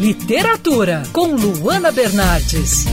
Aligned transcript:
Literatura, 0.00 1.04
com 1.12 1.36
Luana 1.36 1.92
Bernardes. 1.92 2.86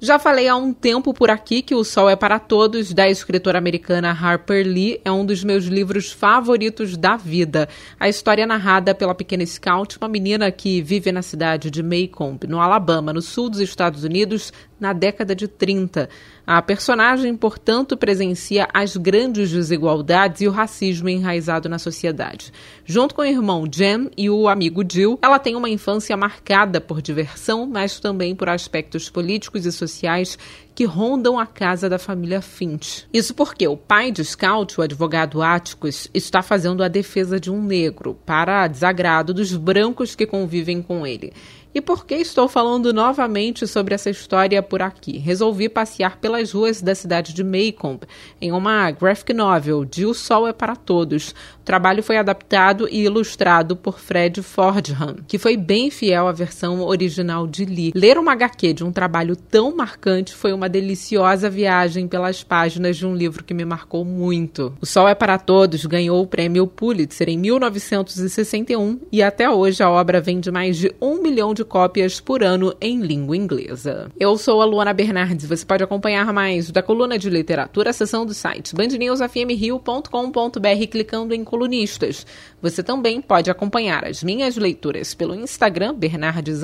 Já 0.00 0.18
falei 0.18 0.46
há 0.46 0.54
um 0.54 0.72
tempo 0.72 1.14
por 1.14 1.30
aqui 1.30 1.62
que 1.62 1.74
O 1.74 1.82
Sol 1.82 2.10
é 2.10 2.14
para 2.14 2.38
Todos, 2.38 2.92
da 2.92 3.08
escritora 3.08 3.58
americana 3.58 4.10
Harper 4.10 4.66
Lee, 4.66 5.00
é 5.04 5.10
um 5.10 5.24
dos 5.24 5.42
meus 5.42 5.64
livros 5.64 6.12
favoritos 6.12 6.96
da 6.96 7.16
vida. 7.16 7.68
A 7.98 8.08
história 8.08 8.42
é 8.42 8.46
narrada 8.46 8.94
pela 8.94 9.14
pequena 9.14 9.44
Scout, 9.46 9.96
uma 9.98 10.08
menina 10.08 10.50
que 10.50 10.82
vive 10.82 11.10
na 11.10 11.22
cidade 11.22 11.70
de 11.70 11.82
Macomb, 11.82 12.38
no 12.46 12.60
Alabama, 12.60 13.12
no 13.12 13.22
sul 13.22 13.48
dos 13.48 13.60
Estados 13.60 14.04
Unidos, 14.04 14.52
na 14.78 14.92
década 14.92 15.34
de 15.34 15.48
30. 15.48 16.08
A 16.46 16.62
personagem, 16.62 17.36
portanto, 17.36 17.96
presencia 17.96 18.68
as 18.72 18.96
grandes 18.96 19.50
desigualdades 19.50 20.42
e 20.42 20.46
o 20.46 20.52
racismo 20.52 21.08
enraizado 21.08 21.68
na 21.68 21.78
sociedade. 21.78 22.52
Junto 22.84 23.14
com 23.14 23.22
o 23.22 23.24
irmão 23.24 23.64
Jem 23.70 24.10
e 24.16 24.30
o 24.30 24.48
amigo 24.48 24.84
Jill, 24.88 25.18
ela 25.22 25.38
tem 25.38 25.56
uma 25.56 25.68
infância 25.68 26.16
marcada 26.16 26.80
por 26.80 27.02
diversão, 27.02 27.66
mas 27.66 27.98
também 27.98 28.34
por 28.34 28.48
aspectos 28.48 29.10
políticos 29.10 29.66
e 29.66 29.72
sociais 29.72 30.38
que 30.76 30.84
rondam 30.84 31.38
a 31.38 31.46
casa 31.46 31.88
da 31.88 31.98
família 31.98 32.42
Finch. 32.42 33.08
Isso 33.10 33.34
porque 33.34 33.66
o 33.66 33.78
pai 33.78 34.12
de 34.12 34.22
Scout, 34.22 34.78
o 34.78 34.82
advogado 34.82 35.40
Atticus, 35.40 36.06
está 36.12 36.42
fazendo 36.42 36.84
a 36.84 36.88
defesa 36.88 37.40
de 37.40 37.50
um 37.50 37.62
negro, 37.62 38.18
para 38.26 38.68
desagrado 38.68 39.32
dos 39.32 39.56
brancos 39.56 40.14
que 40.14 40.26
convivem 40.26 40.82
com 40.82 41.06
ele. 41.06 41.32
E 41.76 41.80
por 41.82 42.06
que 42.06 42.14
estou 42.14 42.48
falando 42.48 42.90
novamente 42.90 43.66
sobre 43.66 43.94
essa 43.94 44.08
história 44.08 44.62
por 44.62 44.80
aqui? 44.80 45.18
Resolvi 45.18 45.68
passear 45.68 46.16
pelas 46.16 46.52
ruas 46.52 46.80
da 46.80 46.94
cidade 46.94 47.34
de 47.34 47.44
Macomb 47.44 48.00
em 48.40 48.50
uma 48.50 48.90
graphic 48.90 49.34
novel 49.34 49.84
de 49.84 50.06
O 50.06 50.14
Sol 50.14 50.48
é 50.48 50.54
para 50.54 50.74
Todos. 50.74 51.34
O 51.60 51.64
trabalho 51.66 52.02
foi 52.02 52.16
adaptado 52.16 52.88
e 52.90 53.02
ilustrado 53.02 53.76
por 53.76 54.00
Fred 54.00 54.42
Fordham, 54.42 55.16
que 55.28 55.36
foi 55.36 55.54
bem 55.54 55.90
fiel 55.90 56.26
à 56.26 56.32
versão 56.32 56.80
original 56.80 57.46
de 57.46 57.66
Lee. 57.66 57.92
Ler 57.94 58.16
uma 58.16 58.32
HQ 58.32 58.72
de 58.72 58.82
um 58.82 58.90
trabalho 58.90 59.36
tão 59.36 59.76
marcante 59.76 60.34
foi 60.34 60.54
uma 60.66 60.68
deliciosa 60.68 61.48
viagem 61.48 62.08
pelas 62.08 62.42
páginas 62.42 62.96
de 62.96 63.06
um 63.06 63.14
livro 63.14 63.44
que 63.44 63.54
me 63.54 63.64
marcou 63.64 64.04
muito. 64.04 64.76
O 64.80 64.86
Sol 64.86 65.08
é 65.08 65.14
para 65.14 65.38
Todos 65.38 65.86
ganhou 65.86 66.20
o 66.20 66.26
prêmio 66.26 66.66
Pulitzer 66.66 67.28
em 67.28 67.38
1961 67.38 68.98
e 69.12 69.22
até 69.22 69.48
hoje 69.48 69.80
a 69.80 69.88
obra 69.88 70.20
vende 70.20 70.50
mais 70.50 70.76
de 70.76 70.92
um 71.00 71.22
milhão 71.22 71.54
de 71.54 71.64
cópias 71.64 72.18
por 72.18 72.42
ano 72.42 72.74
em 72.80 73.00
língua 73.00 73.36
inglesa. 73.36 74.10
Eu 74.18 74.36
sou 74.36 74.60
a 74.60 74.64
Luana 74.64 74.92
Bernardes. 74.92 75.46
Você 75.46 75.64
pode 75.64 75.84
acompanhar 75.84 76.32
mais 76.32 76.72
da 76.72 76.82
coluna 76.82 77.16
de 77.16 77.30
literatura, 77.30 77.92
seção 77.92 78.26
do 78.26 78.34
site 78.34 78.74
bandnewsfmrio.com.br 78.74 80.86
clicando 80.90 81.32
em 81.32 81.44
colunistas. 81.44 82.26
Você 82.60 82.82
também 82.82 83.20
pode 83.20 83.48
acompanhar 83.48 84.04
as 84.04 84.24
minhas 84.24 84.56
leituras 84.56 85.14
pelo 85.14 85.36
Instagram 85.36 85.94
Bernardes 85.94 86.62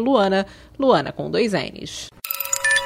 Luana, 0.00 0.46
Luana 0.78 1.12
com 1.12 1.30
dois 1.30 1.52
N's. 1.52 2.08